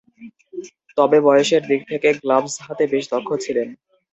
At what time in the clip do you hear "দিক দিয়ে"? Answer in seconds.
1.69-2.11